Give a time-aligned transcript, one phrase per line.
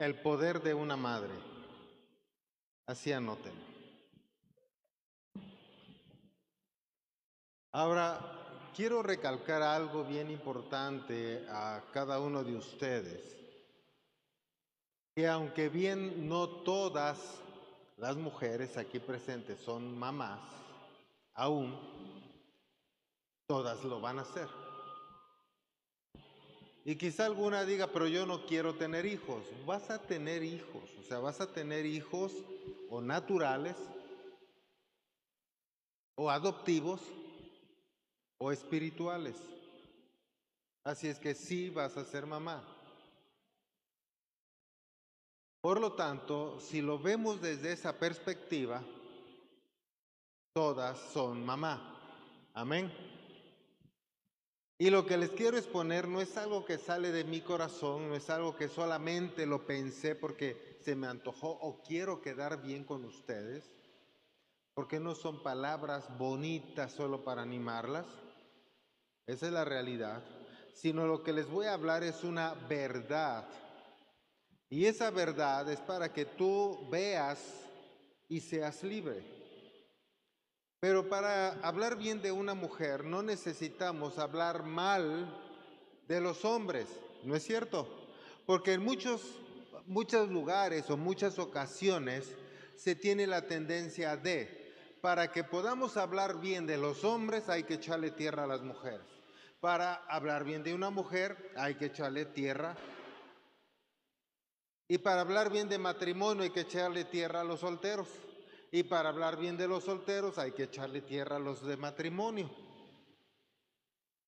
[0.00, 1.34] El poder de una madre.
[2.86, 3.52] Así anoten.
[7.70, 8.18] Ahora,
[8.74, 13.36] quiero recalcar algo bien importante a cada uno de ustedes.
[15.14, 17.42] Que aunque bien no todas
[17.98, 20.40] las mujeres aquí presentes son mamás,
[21.34, 21.78] aún
[23.46, 24.48] todas lo van a hacer.
[26.84, 29.44] Y quizá alguna diga, pero yo no quiero tener hijos.
[29.66, 32.32] Vas a tener hijos, o sea, vas a tener hijos
[32.88, 33.76] o naturales,
[36.16, 37.00] o adoptivos,
[38.38, 39.36] o espirituales.
[40.84, 42.64] Así es que sí vas a ser mamá.
[45.60, 48.82] Por lo tanto, si lo vemos desde esa perspectiva,
[50.54, 52.00] todas son mamá.
[52.54, 53.09] Amén.
[54.80, 58.16] Y lo que les quiero exponer no es algo que sale de mi corazón, no
[58.16, 63.04] es algo que solamente lo pensé porque se me antojó o quiero quedar bien con
[63.04, 63.62] ustedes,
[64.72, 68.06] porque no son palabras bonitas solo para animarlas,
[69.26, 70.22] esa es la realidad,
[70.72, 73.46] sino lo que les voy a hablar es una verdad.
[74.70, 77.38] Y esa verdad es para que tú veas
[78.30, 79.39] y seas libre.
[80.80, 85.30] Pero para hablar bien de una mujer no necesitamos hablar mal
[86.08, 86.86] de los hombres,
[87.22, 87.86] ¿no es cierto?
[88.46, 89.20] Porque en muchos,
[89.86, 92.34] muchos lugares o muchas ocasiones
[92.76, 97.74] se tiene la tendencia de, para que podamos hablar bien de los hombres hay que
[97.74, 99.06] echarle tierra a las mujeres.
[99.60, 102.74] Para hablar bien de una mujer hay que echarle tierra.
[104.88, 108.08] Y para hablar bien de matrimonio hay que echarle tierra a los solteros.
[108.70, 112.50] Y para hablar bien de los solteros hay que echarle tierra a los de matrimonio.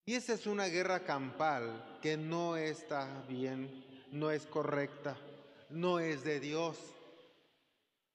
[0.05, 5.17] Y esa es una guerra campal que no está bien, no es correcta,
[5.71, 6.77] no es de Dios.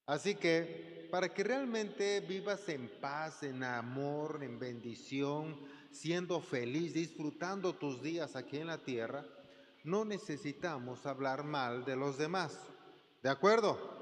[0.05, 5.57] Así que para que realmente vivas en paz, en amor, en bendición,
[5.91, 9.25] siendo feliz, disfrutando tus días aquí en la tierra,
[9.85, 12.59] no necesitamos hablar mal de los demás.
[13.23, 13.96] ¿De acuerdo?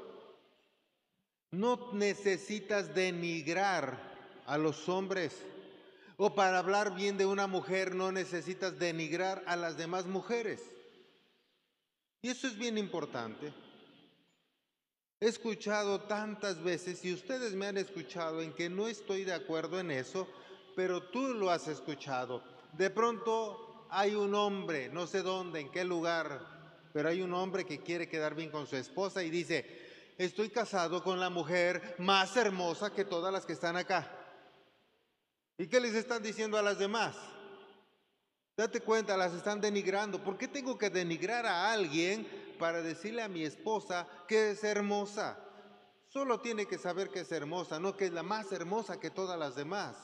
[1.51, 3.97] No necesitas denigrar
[4.45, 5.35] a los hombres.
[6.17, 10.61] O para hablar bien de una mujer no necesitas denigrar a las demás mujeres.
[12.21, 13.53] Y eso es bien importante.
[15.19, 19.79] He escuchado tantas veces, y ustedes me han escuchado, en que no estoy de acuerdo
[19.79, 20.27] en eso,
[20.75, 22.43] pero tú lo has escuchado.
[22.73, 26.41] De pronto hay un hombre, no sé dónde, en qué lugar,
[26.91, 29.84] pero hay un hombre que quiere quedar bien con su esposa y dice,
[30.17, 34.11] estoy casado con la mujer más hermosa que todas las que están acá.
[35.57, 37.15] ¿Y qué les están diciendo a las demás?
[38.57, 40.23] Date cuenta, las están denigrando.
[40.23, 42.27] ¿Por qué tengo que denigrar a alguien
[42.57, 45.37] para decirle a mi esposa que es hermosa?
[46.07, 49.37] Solo tiene que saber que es hermosa, no que es la más hermosa que todas
[49.37, 49.97] las demás.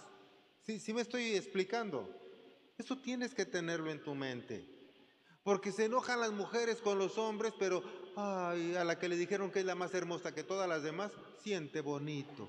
[0.62, 2.10] Sí, sí me estoy explicando.
[2.78, 4.81] Eso tienes que tenerlo en tu mente.
[5.44, 7.84] Porque se enojan las mujeres con los hombres, pero
[8.16, 11.12] ay, a la que le dijeron que es la más hermosa que todas las demás,
[11.41, 12.47] siente bonito.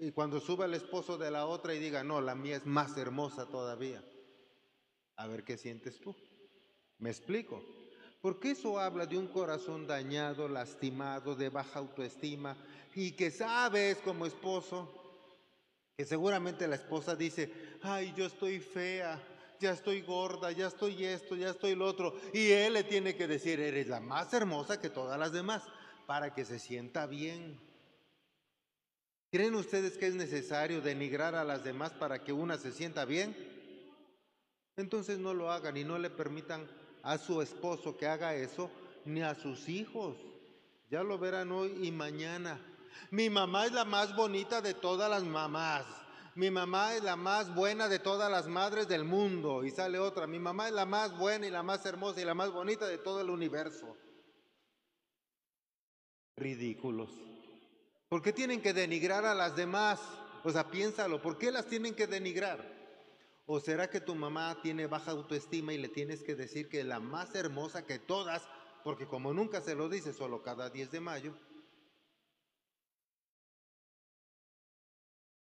[0.00, 2.96] Y cuando sube el esposo de la otra y diga, no, la mía es más
[2.96, 4.02] hermosa todavía.
[5.16, 6.14] A ver qué sientes tú.
[6.98, 7.62] ¿Me explico?
[8.20, 12.56] Porque eso habla de un corazón dañado, lastimado, de baja autoestima
[12.94, 14.92] y que sabes como esposo
[15.96, 17.52] que seguramente la esposa dice,
[17.82, 19.20] ay, yo estoy fea,
[19.60, 22.14] ya estoy gorda, ya estoy esto, ya estoy lo otro.
[22.32, 25.62] Y él le tiene que decir, eres la más hermosa que todas las demás,
[26.06, 27.60] para que se sienta bien.
[29.30, 33.36] ¿Creen ustedes que es necesario denigrar a las demás para que una se sienta bien?
[34.76, 36.66] Entonces no lo hagan y no le permitan
[37.02, 38.70] a su esposo que haga eso,
[39.04, 40.16] ni a sus hijos.
[40.90, 42.58] Ya lo verán hoy y mañana.
[43.10, 45.84] Mi mamá es la más bonita de todas las mamás.
[46.38, 49.64] Mi mamá es la más buena de todas las madres del mundo.
[49.64, 50.28] Y sale otra.
[50.28, 52.96] Mi mamá es la más buena y la más hermosa y la más bonita de
[52.96, 53.96] todo el universo.
[56.36, 57.10] Ridículos.
[58.08, 59.98] ¿Por qué tienen que denigrar a las demás?
[60.44, 61.20] O sea, piénsalo.
[61.20, 62.64] ¿Por qué las tienen que denigrar?
[63.44, 66.86] ¿O será que tu mamá tiene baja autoestima y le tienes que decir que es
[66.86, 68.48] la más hermosa que todas?
[68.84, 71.34] Porque como nunca se lo dice, solo cada 10 de mayo,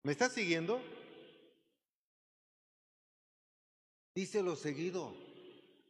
[0.05, 0.79] ¿Me estás siguiendo?
[4.13, 5.15] Díselo seguido.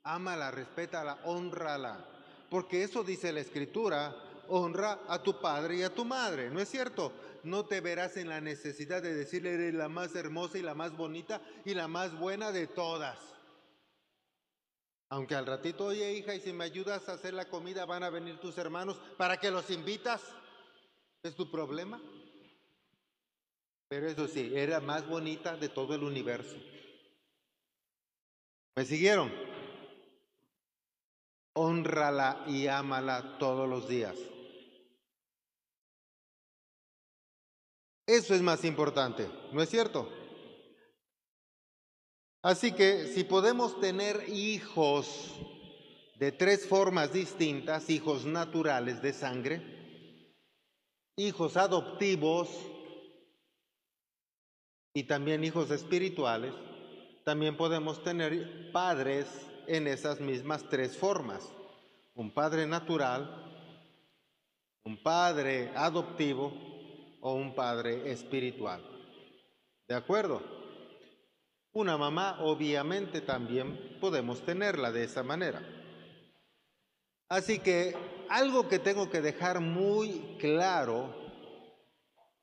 [0.03, 2.07] Ámala, respétala, honrala.
[2.49, 4.15] Porque eso dice la escritura,
[4.47, 7.11] honra a tu padre y a tu madre, ¿no es cierto?
[7.43, 10.95] No te verás en la necesidad de decirle eres la más hermosa y la más
[10.95, 13.19] bonita y la más buena de todas.
[15.09, 18.09] Aunque al ratito, oye hija, y si me ayudas a hacer la comida, van a
[18.09, 20.21] venir tus hermanos, ¿para que los invitas?
[21.21, 21.99] ¿Es tu problema?
[23.95, 26.57] Pero eso sí, era más bonita de todo el universo.
[28.75, 29.31] ¿Me siguieron?
[31.53, 34.17] Honrala y ámala todos los días.
[38.05, 40.11] Eso es más importante, ¿no es cierto?
[42.43, 45.35] Así que si podemos tener hijos
[46.19, 49.61] de tres formas distintas, hijos naturales de sangre,
[51.15, 52.74] hijos adoptivos
[54.95, 56.53] y también hijos espirituales,
[57.25, 59.27] también podemos tener padres
[59.67, 61.51] en esas mismas tres formas.
[62.15, 63.43] Un padre natural,
[64.85, 66.53] un padre adoptivo
[67.19, 68.81] o un padre espiritual.
[69.85, 70.41] ¿De acuerdo?
[71.73, 75.61] Una mamá obviamente también podemos tenerla de esa manera.
[77.27, 77.97] Así que
[78.29, 81.13] algo que tengo que dejar muy claro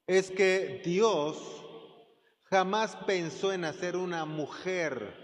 [0.07, 1.62] es que Dios
[2.53, 5.15] jamás pensó en hacer una mujer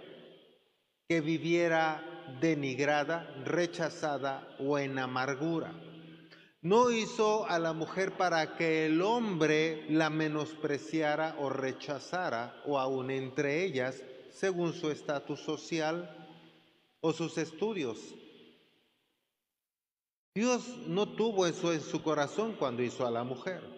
[1.07, 2.03] que viviera
[2.41, 5.75] denigrada, rechazada o en amargura.
[6.63, 13.11] No hizo a la mujer para que el hombre la menospreciara o rechazara, o aún
[13.11, 16.27] entre ellas, según su estatus social
[17.03, 17.99] o sus estudios.
[20.35, 23.78] Dios no tuvo eso en su corazón cuando hizo a la mujer.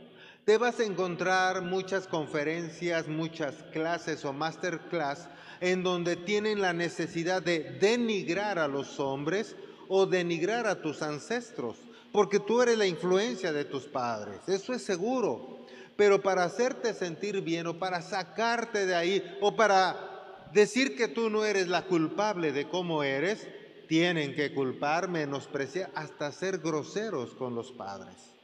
[0.50, 5.29] Te vas a encontrar muchas conferencias, muchas clases o masterclass
[5.61, 9.55] en donde tienen la necesidad de denigrar a los hombres
[9.87, 11.76] o denigrar a tus ancestros
[12.11, 15.61] porque tú eres la influencia de tus padres, eso es seguro.
[15.97, 21.31] Pero para hacerte sentir bien o para sacarte de ahí o para decir que tú
[21.31, 23.46] no eres la culpable de cómo eres,
[23.87, 28.40] tienen que culpar, menospreciar, hasta ser groseros con los padres.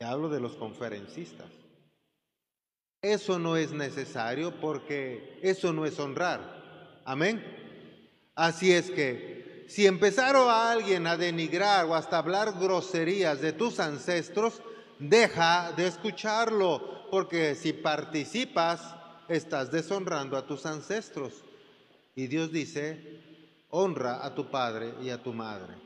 [0.00, 1.46] Hablo de los conferencistas.
[3.02, 7.02] Eso no es necesario porque eso no es honrar.
[7.04, 7.42] Amén.
[8.34, 13.80] Así es que si empezaron a alguien a denigrar o hasta hablar groserías de tus
[13.80, 14.60] ancestros,
[14.98, 18.94] deja de escucharlo, porque si participas,
[19.28, 21.44] estás deshonrando a tus ancestros.
[22.14, 23.20] Y Dios dice,
[23.70, 25.85] honra a tu padre y a tu madre.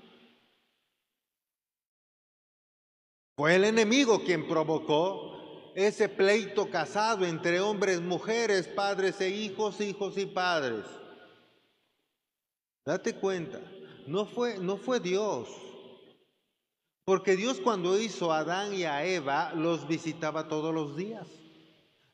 [3.41, 10.19] Fue el enemigo quien provocó ese pleito casado entre hombres, mujeres, padres e hijos, hijos
[10.19, 10.85] y padres.
[12.85, 13.59] Date cuenta,
[14.07, 15.49] no fue, no fue Dios.
[17.07, 21.27] Porque Dios cuando hizo a Adán y a Eva los visitaba todos los días.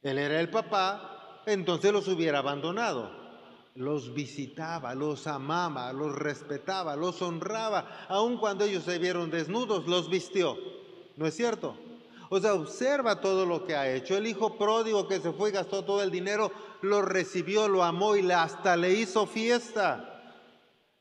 [0.03, 3.11] Él era el papá, entonces los hubiera abandonado.
[3.75, 8.07] Los visitaba, los amaba, los respetaba, los honraba.
[8.09, 10.76] Aun cuando ellos se vieron desnudos, los vistió.
[11.17, 11.77] ¿No es cierto?
[12.29, 14.17] O sea, observa todo lo que ha hecho.
[14.17, 16.51] El hijo pródigo que se fue y gastó todo el dinero,
[16.83, 20.35] lo recibió, lo amó y hasta le hizo fiesta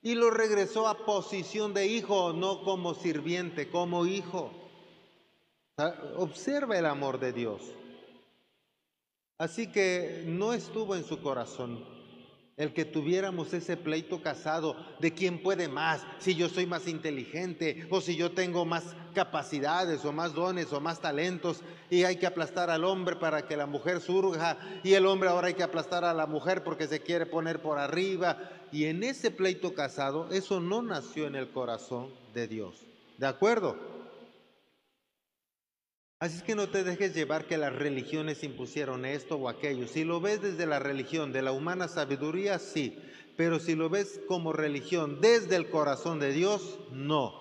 [0.02, 4.52] y lo regresó a posición de hijo, no como sirviente, como hijo.
[6.18, 7.62] Observa el amor de Dios.
[9.38, 11.95] Así que no estuvo en su corazón
[12.58, 17.86] el que tuviéramos ese pleito casado de quién puede más, si yo soy más inteligente
[17.90, 22.28] o si yo tengo más capacidades o más dones o más talentos y hay que
[22.28, 26.06] aplastar al hombre para que la mujer surja y el hombre ahora hay que aplastar
[26.06, 28.38] a la mujer porque se quiere poner por arriba.
[28.72, 32.86] Y en ese pleito casado, eso no nació en el corazón de Dios.
[33.18, 33.95] ¿De acuerdo?
[36.20, 39.88] Así es que no te dejes llevar que las religiones impusieron esto o aquello.
[39.88, 42.98] Si lo ves desde la religión, de la humana sabiduría, sí.
[43.36, 47.34] Pero si lo ves como religión desde el corazón de Dios, no.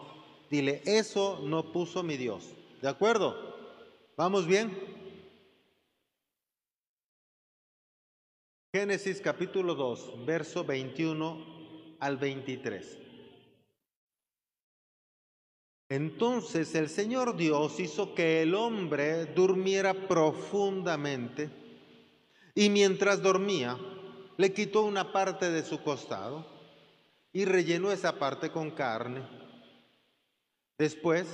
[0.51, 2.57] Dile, eso no puso mi Dios.
[2.83, 3.55] ¿De acuerdo?
[4.17, 4.77] ¿Vamos bien?
[8.75, 13.04] Génesis capítulo 2, verso 21 al 23.
[15.89, 21.51] Entonces el Señor Dios hizo que el hombre durmiera profundamente
[22.55, 23.79] y mientras dormía
[24.37, 26.47] le quitó una parte de su costado
[27.33, 29.23] y rellenó esa parte con carne.
[30.79, 31.27] Después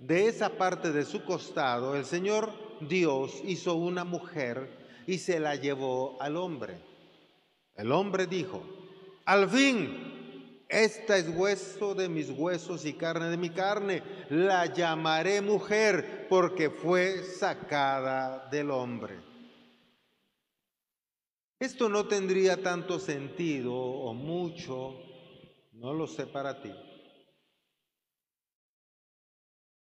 [0.00, 5.56] de esa parte de su costado, el Señor Dios hizo una mujer y se la
[5.56, 6.78] llevó al hombre.
[7.74, 8.62] El hombre dijo,
[9.24, 10.09] al fin,
[10.70, 14.02] esta es hueso de mis huesos y carne de mi carne.
[14.30, 19.20] La llamaré mujer porque fue sacada del hombre.
[21.58, 24.96] Esto no tendría tanto sentido o mucho
[25.72, 26.72] No lo sé para ti.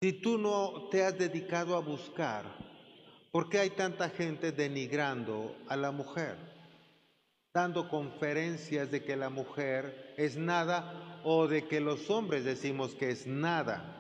[0.01, 2.45] Si tú no te has dedicado a buscar,
[3.33, 6.58] ¿por qué hay tanta gente denigrando a la mujer?
[7.59, 13.11] Dando conferencias de que la mujer es nada o de que los hombres decimos que
[13.11, 13.97] es nada.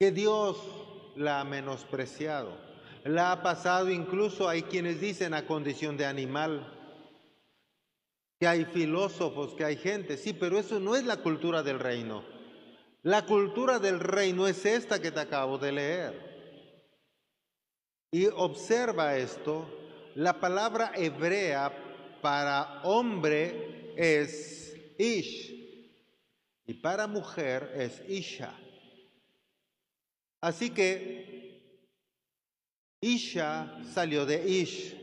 [0.00, 0.56] Que Dios
[1.16, 2.56] la ha menospreciado.
[3.04, 6.66] La ha pasado incluso, hay quienes dicen, a condición de animal.
[8.40, 10.16] Que hay filósofos, que hay gente.
[10.16, 12.24] Sí, pero eso no es la cultura del reino.
[13.02, 16.88] La cultura del reino es esta que te acabo de leer.
[18.10, 19.83] Y observa esto,
[20.14, 21.72] la palabra hebrea
[22.22, 25.52] para hombre es ish
[26.66, 28.54] y para mujer es isha.
[30.40, 31.80] Así que
[33.00, 35.00] isha salió de ish.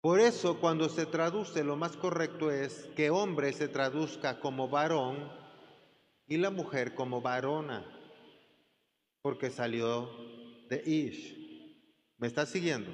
[0.00, 5.38] Por eso cuando se traduce lo más correcto es que hombre se traduzca como varón
[6.28, 7.84] y la mujer como varona,
[9.22, 10.10] porque salió
[10.68, 11.47] de Ish.
[12.18, 12.90] ¿Me está siguiendo?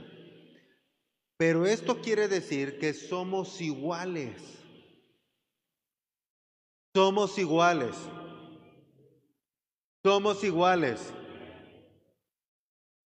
[1.36, 4.40] Pero esto quiere decir que somos iguales.
[6.94, 7.96] Somos iguales.
[10.04, 11.12] Somos iguales.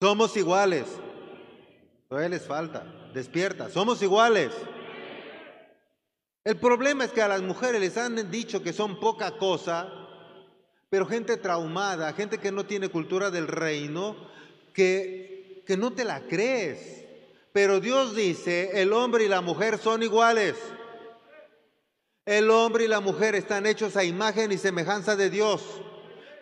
[0.01, 0.87] Somos iguales.
[2.09, 2.83] Todavía les falta.
[3.13, 3.69] Despierta.
[3.69, 4.51] Somos iguales.
[6.43, 10.05] El problema es que a las mujeres les han dicho que son poca cosa
[10.89, 14.15] pero gente traumada, gente que no tiene cultura del reino,
[14.73, 15.26] que,
[15.67, 17.03] que no te la crees.
[17.51, 20.55] Pero Dios dice, el hombre y la mujer son iguales.
[22.25, 25.61] El hombre y la mujer están hechos a imagen y semejanza de Dios,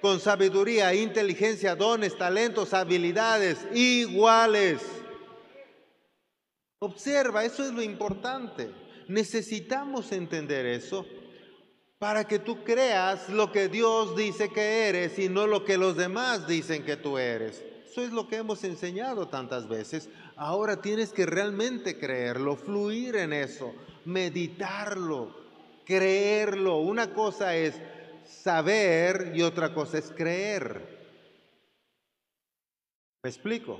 [0.02, 4.82] con sabiduría, inteligencia, dones, talentos, habilidades, iguales.
[6.80, 8.72] Observa, eso es lo importante.
[9.08, 11.06] Necesitamos entender eso
[11.98, 15.96] para que tú creas lo que Dios dice que eres y no lo que los
[15.96, 17.64] demás dicen que tú eres.
[17.96, 20.10] Eso es lo que hemos enseñado tantas veces.
[20.36, 23.74] Ahora tienes que realmente creerlo, fluir en eso,
[24.04, 25.34] meditarlo,
[25.86, 26.80] creerlo.
[26.80, 27.82] Una cosa es
[28.26, 31.00] saber y otra cosa es creer.
[33.24, 33.80] ¿Me explico?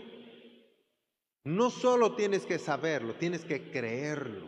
[1.44, 4.48] No solo tienes que saberlo, tienes que creerlo.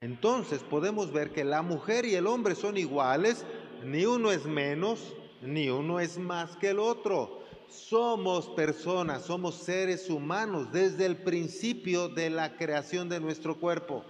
[0.00, 3.44] Entonces podemos ver que la mujer y el hombre son iguales,
[3.84, 7.46] ni uno es menos, ni uno es más que el otro.
[7.68, 14.04] Somos personas, somos seres humanos desde el principio de la creación de nuestro cuerpo.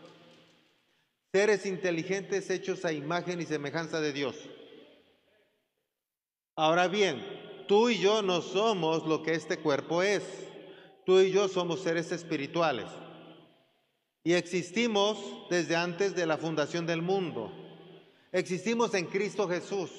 [1.33, 4.37] Seres inteligentes hechos a imagen y semejanza de Dios.
[6.57, 7.23] Ahora bien,
[7.69, 10.23] tú y yo no somos lo que este cuerpo es.
[11.05, 12.87] Tú y yo somos seres espirituales
[14.29, 17.50] y existimos desde antes de la fundación del mundo.
[18.31, 19.91] Existimos en Cristo Jesús.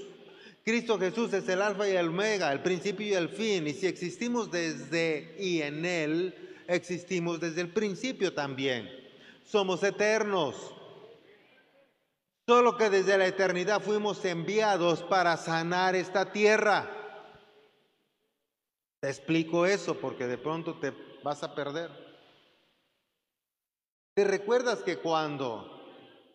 [0.64, 3.68] Cristo Jesús es el alfa y el omega, el principio y el fin.
[3.68, 8.90] Y si existimos desde y en Él, existimos desde el principio también.
[9.44, 10.76] Somos eternos.
[12.48, 16.90] Solo que desde la eternidad fuimos enviados para sanar esta tierra.
[19.00, 21.90] Te explico eso porque de pronto te vas a perder.
[24.14, 25.80] ¿Te recuerdas que cuando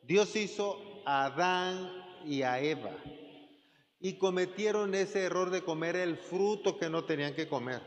[0.02, 2.92] Dios hizo a Adán y a Eva
[4.04, 7.80] y cometieron ese error de comer el fruto que no tenían que comer?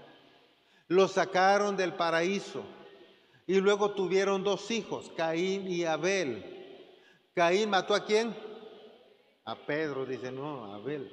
[0.88, 2.64] Lo sacaron del paraíso
[3.46, 6.44] y luego tuvieron dos hijos, Caín y Abel.
[7.36, 8.36] Caín mató a quién?
[9.46, 11.08] A Pedro, dice, no, a Abel.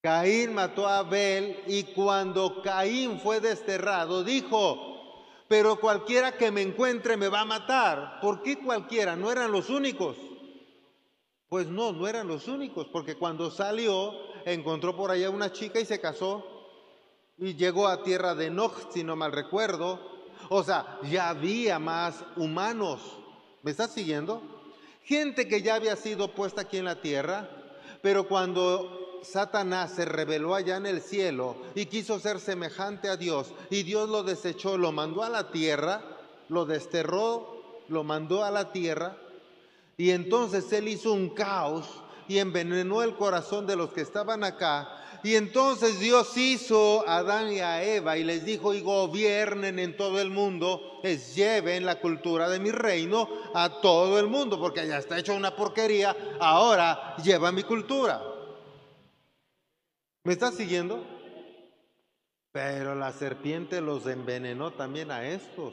[0.00, 7.18] Caín mató a Abel y cuando Caín fue desterrado, dijo, pero cualquiera que me encuentre
[7.18, 8.18] me va a matar.
[8.22, 9.14] ¿Por qué cualquiera?
[9.14, 10.16] ¿No eran los únicos?
[11.52, 14.14] Pues no, no eran los únicos, porque cuando salió
[14.46, 16.42] encontró por allá una chica y se casó
[17.36, 20.00] y llegó a tierra de Enoch, si no mal recuerdo.
[20.48, 23.02] O sea, ya había más humanos.
[23.62, 24.40] ¿Me estás siguiendo?
[25.04, 27.50] Gente que ya había sido puesta aquí en la tierra,
[28.00, 33.52] pero cuando Satanás se rebeló allá en el cielo y quiso ser semejante a Dios
[33.68, 36.02] y Dios lo desechó, lo mandó a la tierra,
[36.48, 39.18] lo desterró, lo mandó a la tierra
[39.96, 44.98] y entonces él hizo un caos y envenenó el corazón de los que estaban acá.
[45.24, 49.96] Y entonces Dios hizo a Adán y a Eva y les dijo, y gobiernen en
[49.96, 54.86] todo el mundo, es lleven la cultura de mi reino a todo el mundo, porque
[54.86, 58.20] ya está hecho una porquería, ahora lleva mi cultura.
[60.24, 61.04] ¿Me estás siguiendo?
[62.50, 65.72] Pero la serpiente los envenenó también a estos.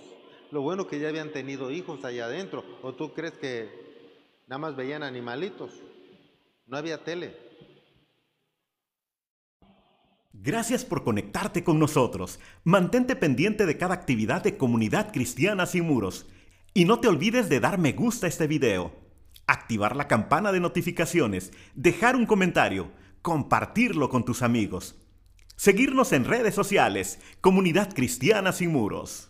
[0.52, 2.64] Lo bueno que ya habían tenido hijos allá adentro.
[2.82, 3.89] ¿O tú crees que
[4.50, 5.72] nada más veían animalitos?
[6.66, 7.38] No había tele.
[10.34, 12.40] Gracias por conectarte con nosotros.
[12.64, 16.26] Mantente pendiente de cada actividad de Comunidad Cristiana Sin Muros.
[16.74, 18.92] Y no te olvides de dar me gusta a este video,
[19.46, 22.92] activar la campana de notificaciones, dejar un comentario,
[23.22, 24.96] compartirlo con tus amigos.
[25.58, 29.28] Seguirnos en redes sociales, Comunidad Cristiana Sin Muros.